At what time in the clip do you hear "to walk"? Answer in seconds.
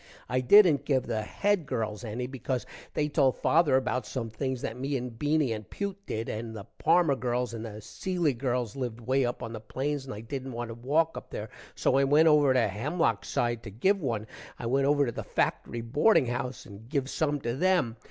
10.69-11.15